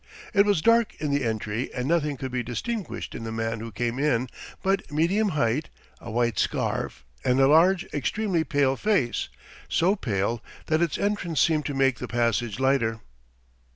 [0.33, 3.71] It was dark in the entry and nothing could be distinguished in the man who
[3.71, 4.29] came in
[4.63, 9.29] but medium height, a white scarf, and a large, extremely pale face,
[9.69, 13.01] so pale that its entrance seemed to make the passage lighter.